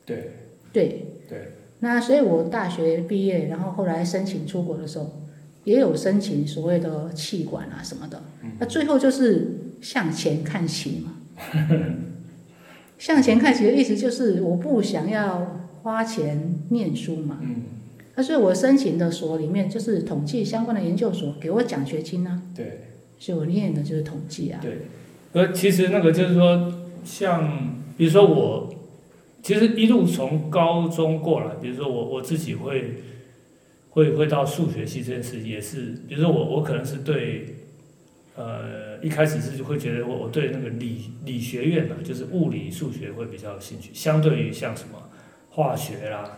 [0.06, 0.32] 对
[0.72, 1.12] 对。
[1.28, 5.24] 对，那所以，我大学毕业，然后后来申请出国的时候，
[5.64, 8.22] 也有申请所谓的气管啊什么的。
[8.60, 11.16] 那最后就是向前看齐嘛。
[13.00, 17.40] 向前看齐的意思就是，我不想要花钱念书嘛。
[17.42, 17.56] 嗯
[18.16, 22.82] 那所以我申请的所里面就是统计相关的研究所，给我奖学金啊，对
[23.20, 24.60] 所以我念的就是统计啊。
[24.62, 24.80] 对。
[25.34, 26.74] 而其实那个就是说，
[27.04, 28.74] 像比如说我，
[29.42, 32.96] 其实一路从高中过来，比如说我我自己会
[33.90, 37.48] 会会到数学系这件事，也是，比如说我我可能是对。
[38.38, 45.02] 呃，一开始是会觉得我我对那个理理学院呢、就是物理、数学会比较有兴趣，相对于像什么
[45.52, 46.38] 化学啦，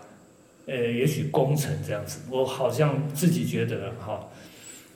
[0.67, 4.27] 呃，也许工程这样子，我好像自己觉得哈，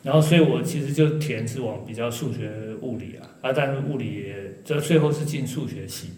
[0.04, 6.10] 然后所以我其实就填是往比较数学、物理啊，啊，但是物理也这最后是进数学系，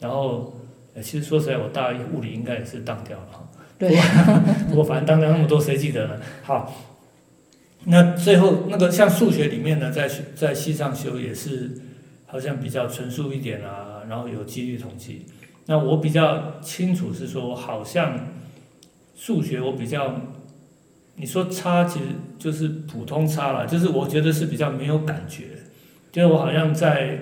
[0.00, 0.58] 然后
[0.94, 3.94] 呃其实说实在，我大一物理应该也是当掉了哈，对，
[4.68, 6.16] 不过反正当掉那么多，谁记得呢？
[6.42, 6.86] 好。
[7.84, 11.80] 那最后那个像数学里面呢，在在系上修也是
[12.26, 15.24] 好像比较纯素一点啊，然后有几率统计。
[15.64, 18.18] 那我比较清楚是说，好像
[19.20, 20.18] 数学我比较，
[21.16, 22.06] 你说差其实
[22.38, 25.48] 就是普通差了，就是我觉得是比较没有感觉，
[26.10, 27.20] 就是我好像在，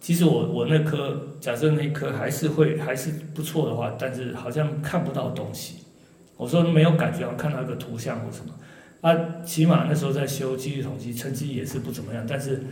[0.00, 5.84] 其实我我那科假设那科还是会还是不错的话，但是好像看不到东西。
[6.38, 8.54] 我说没有感觉，好像看到一个图像或什么。
[9.02, 12.62] 啊，起码那时候在修机率统计，成绩也是不怎么样，但是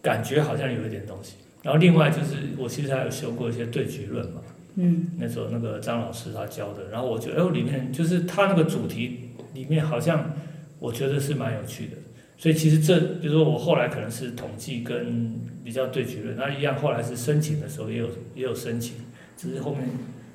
[0.00, 1.34] 感觉好像有一点东西。
[1.62, 4.40] 然后另外就是我其实还有修过一些对局论嘛，
[4.80, 10.32] 嗯，那时候那个张老师他教的，然后我觉得哎里面就是他那个主题里面好像
[10.78, 11.92] 我觉得是蛮有趣的。
[12.38, 18.94] 所以其实这比如说我后来可能是统计跟比较对局论，那一样后来是申请的时候也有也有申请，
[19.36, 19.82] 只是后面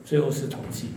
[0.06, 0.90] 最后是统计。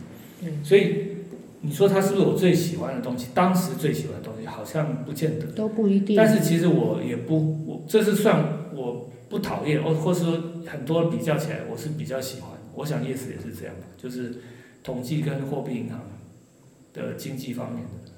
[0.42, 1.16] 对，所以
[1.62, 3.28] 你说它是不是我最喜欢的东西？
[3.32, 5.46] 当时最喜欢的东西好像不见得。
[5.46, 6.14] 都不一定。
[6.14, 12.50] 但是其实我也不，我这是算我不讨厌，或或是说很多比较起来，我是比较喜欢。
[12.78, 14.36] 我想 yes 也是这样的，就是
[14.82, 16.00] 统计跟货币银行
[16.94, 18.10] 的经济方面的。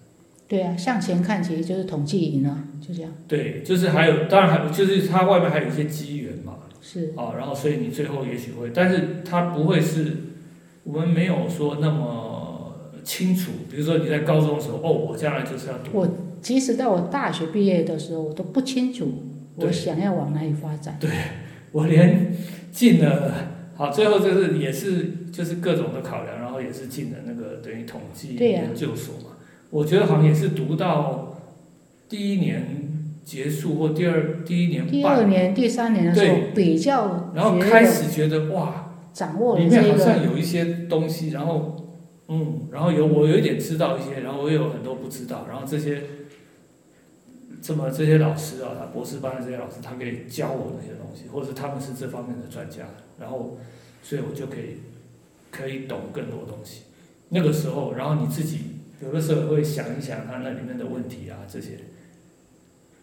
[0.47, 3.13] 对啊，向前看其实就是统计赢了，就这样。
[3.29, 10.17] 对，就是还有，当然还就是它外面还有一些机缘嘛，是，啊，然后所以你最后也许会，但是它不会是，
[10.83, 13.53] 我们没有说那么清楚。
[13.71, 16.09] 比如说你在高中的时候，哦，我将来就是要读，我
[16.43, 19.09] 即使到我大学毕业的时候，我都不清楚
[19.55, 20.97] 我想要往哪里发展。
[20.99, 21.09] 对
[21.71, 22.35] 我连
[22.73, 29.37] 进了，好，最后就是也是就是各种的考量，然后也是进了那个等于统计研究所嘛。
[29.71, 31.35] 我觉得好像也是读到
[32.07, 41.75] 第一年结束或第二第一年第二半，年、第三年的时候，比较然后开始觉得哇，掌握里面好像有一些东西，然后
[42.29, 46.03] 嗯，然后有我有一点知道一些，然后我也有很多不知道，然后这些
[47.63, 52.87] 这么这些老师啊，他博士班的这些老师，他可以教我那些东西，或者他们是这方面的专家，
[53.19, 53.59] 然后
[54.03, 54.79] 所以我就可以
[55.51, 56.83] 可以懂更多东西。
[57.29, 58.61] 那个时候，然后你自己
[59.03, 61.79] 有的时候会想一想他那里面的问题啊这些，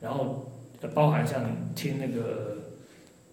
[0.02, 0.52] 然后
[0.94, 1.44] 包含像
[1.76, 2.58] 听那个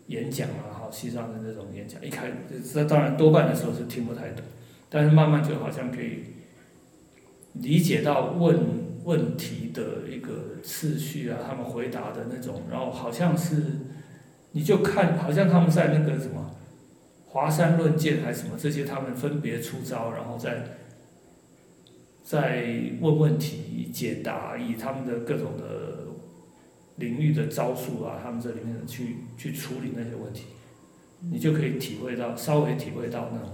[0.08, 2.30] 演讲啊，好西藏的那种演讲，一开
[2.72, 4.44] 这当然多半的时候是听不太懂，
[4.90, 6.24] 但是慢慢就好像可以
[7.54, 8.58] 理解到问
[9.04, 13.62] 问题的一个次序啊，他们回答的那种，然后好像是
[14.52, 16.56] 你就看，好像他们在那个什么
[17.26, 20.64] 华山论剑还是什么这些，他们分别出招，然后再
[22.22, 22.64] 再
[23.00, 26.06] 问问题解答，以他们的各种的
[26.96, 30.44] 领域的招数啊，他们这里面去去处理那些问题，
[31.30, 33.50] 你就可以体会到，稍微体会到那种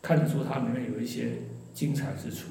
[0.00, 1.32] 看得出它里面有一些
[1.74, 2.48] 精彩之处。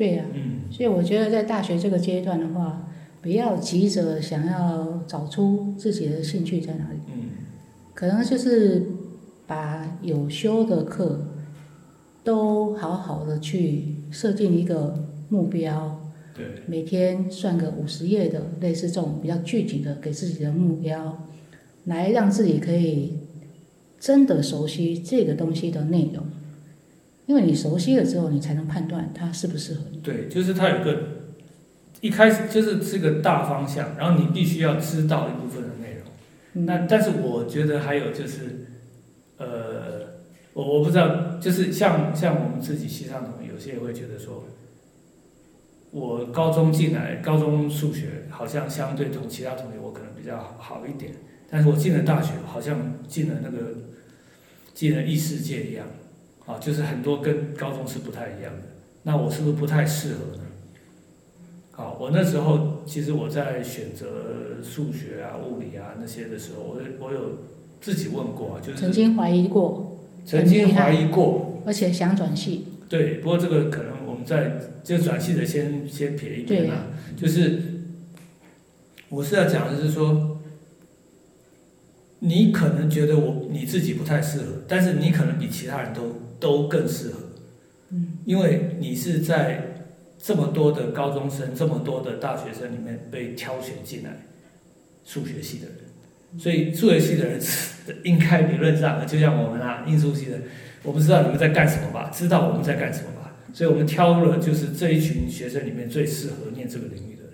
[0.00, 2.88] 对呀、嗯，所以我觉得在大学这个阶段的话，
[3.20, 7.32] 不要急着想要找出自己的兴趣在哪里，嗯，
[7.92, 8.86] 可能就是
[9.46, 11.26] 把有修的课
[12.24, 16.00] 都好好的去设定一个目标，
[16.34, 21.26] 对，每天算个五十页的，类似这种比较具体的给自己的目标，
[21.84, 23.18] 来让自己可以
[23.98, 26.24] 真的熟悉这个东西的内容。
[27.26, 29.98] 因为你熟悉了之后，你才能判断它适不适合你。
[29.98, 30.96] 对，就是它有个
[32.00, 36.04] 一开始就是这个大方向，然后你必须要知道一部分的内容。
[36.54, 38.66] 嗯那但是我觉得还有就是，
[39.36, 40.14] 呃，
[40.52, 44.44] 我我不知道，就是像像我们自己西藏同学，有些也会觉得说，
[45.92, 51.12] 我高中进来，高中数学好像相对同其他同学我可能比较好好一点，
[51.48, 53.58] 但是我进了大学，好像进了那个
[54.74, 55.86] 进了异世界一样，
[56.52, 58.62] 啊，就是很多跟高中是不太一样的。
[59.02, 60.42] 那我是不是不太适合呢？
[61.72, 67.38] 好，我那时候其实我在选择数学啊、物理啊那些的时候，我有我有
[67.80, 77.62] 自己问过啊，就是曾经怀疑过，曾经怀疑过，而且想转系，对，不过这个可能我们在就转系的先先撇一边啊，就是
[79.08, 80.38] 我是要讲的是说，
[82.18, 86.02] 你可能觉得我你自己不太适合，但是你可能比其他人都
[86.40, 87.18] 都更适合，
[87.90, 89.84] 嗯，因为你是在
[90.18, 94.10] 这么多的高中生、这么多的大学生里面被挑选进来
[95.04, 97.40] 数学系的人，所以数学系的人
[98.04, 100.38] 应该理论上，就像我们啊，应数系的，
[100.82, 102.10] 我不知道你们在干什么吧？
[102.12, 103.36] 知道我们在干什么吧？
[103.52, 107.32] 所以我们挑了就是这一群学生里面最适合念这个领域的人。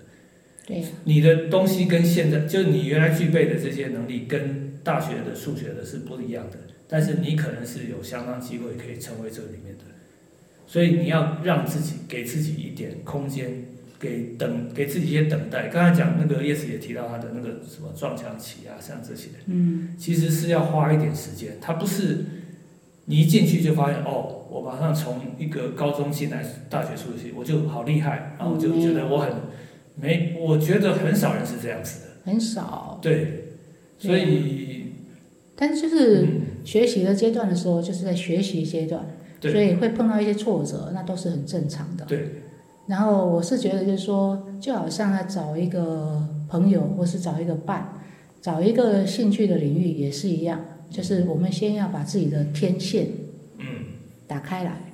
[0.67, 6.57] 对，你的东西跟现在就是你原来具备的这些能力，跟大学的数学的是不一样的，
[6.89, 9.85] 但是你可能是有相当机会可以成为这里面的，
[10.67, 13.65] 所以你要让自己给自己一点空间，
[13.99, 15.69] 给等给自己一些等待。
[15.69, 22.25] 刚才讲那个叶子也提到他的那个什么撞墙期啊，像这些，嗯，其实是要花一点时间，他不是
[23.07, 29.33] 你一进去就发现哦，我马上从一个高中进来大学数学系，我就好厉害，然后我就觉得我很
[29.97, 33.45] 没，我觉得很少人是这样子的，很少，对，
[33.99, 34.93] 所以
[35.57, 39.07] 但是就是嗯，学习的阶段的时候，就是在学习阶段，
[39.41, 42.05] 所以会碰到一些挫折，那都是很正常的。
[42.05, 42.43] 对，
[42.89, 47.93] 然后我是觉得，就是说，就好像他找一个朋友，或是找一个伴，
[48.43, 50.61] 找一个兴趣的领域也是一样，
[50.91, 53.07] 就是我们先要把自己的天线
[53.59, 53.65] 嗯，
[54.27, 54.93] 打开来。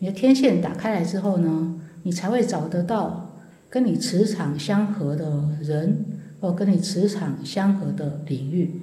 [0.00, 3.40] 你的天线打开来之后呢，你才会找得到
[3.70, 6.04] 跟你磁场相合的人，
[6.40, 8.82] 或跟你磁场相合的领域。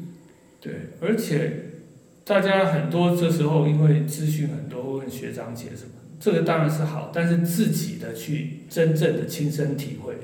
[0.59, 1.53] 对，而且
[2.25, 10.15] 大家很多这时候因为资讯很多，会问学长姐什么，这个当然是好，但是自己的去真正的亲身体会，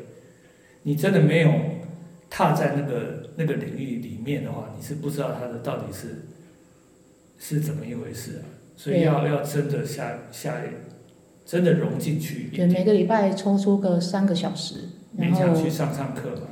[0.81, 1.51] 你真的没有
[2.27, 6.25] 踏在那个那个领域里面的话，你是不知道它的到底是
[7.37, 8.43] 是怎么一回事啊。
[8.75, 10.55] 所以要要真的下下
[11.45, 16.47] 真的融进去一就点，每个礼拜抽出个三个小时，然勉强后去上上课嘛。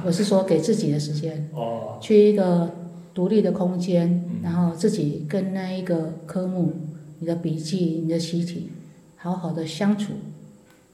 [0.06, 2.72] 我是说给自己的时间，哦，去一个
[3.14, 6.74] 独立的空间，嗯然后自己跟那一个科目、
[7.20, 8.70] 你的笔记、你的习题，
[9.16, 10.14] 好好的相处，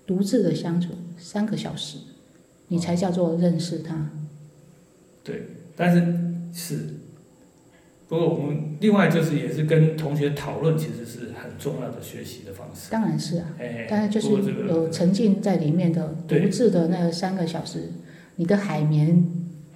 [0.07, 1.99] 独自的相处三个小时，
[2.69, 4.11] 你才叫做认识他。
[5.25, 6.01] 对但是
[6.53, 6.95] 是，
[8.09, 12.91] 不过我们另外就是也是跟同学讨论，其实是很重要的学习的方式。
[12.91, 17.91] 当然是啊，哎，但是就是有沉浸在里面的独自的那三个小时，
[18.37, 19.25] 你的海绵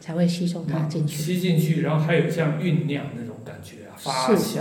[0.00, 1.16] 才会吸收它进去。
[1.16, 4.60] 吸进去，然后还有像酝酿那种感觉啊，发酵。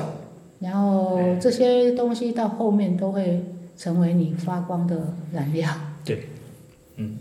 [0.60, 3.44] 然后哎这些东西到后面都会
[3.76, 5.70] 成为你发光的燃料。
[6.06, 6.28] 对，
[6.98, 7.18] 嗯。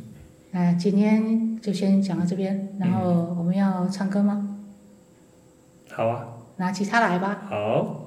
[0.53, 4.59] 那今天就先讲到这边，然后我们要唱歌吗？
[5.91, 7.47] 好啊，拿吉他来吧。
[7.49, 8.02] 好。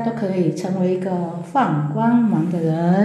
[0.00, 1.10] 都可以成为一个
[1.42, 3.03] 放光芒的人，